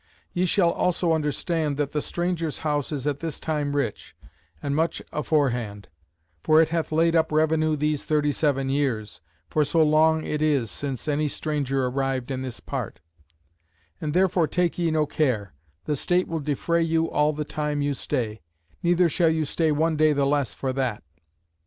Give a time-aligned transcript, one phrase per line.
[0.33, 4.15] Ye shall also understand, that the Strangers' House is at this time rich,
[4.59, 5.89] and much aforehand;
[6.41, 10.71] for it hath laid up revenue these thirty seven years; for so long it is
[10.71, 12.99] since any stranger arrived in this part:
[14.01, 15.53] and therefore take ye no care;
[15.85, 18.41] the State will defray you all the time you stay;
[18.81, 21.03] neither shall you stay one day the less for that.